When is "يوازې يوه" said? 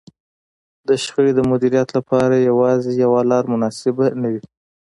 2.49-3.21